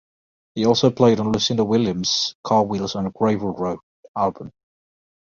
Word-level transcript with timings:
He 0.55 0.65
also 0.65 0.89
played 0.89 1.19
on 1.19 1.31
Lucinda 1.31 1.63
Williams's 1.63 2.33
"Car 2.43 2.63
Wheels 2.65 2.95
on 2.95 3.05
a 3.05 3.11
Gravel 3.11 3.53
Road" 3.53 3.77
album. 4.17 4.49